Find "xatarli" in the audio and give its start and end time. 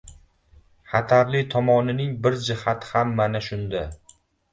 0.93-1.41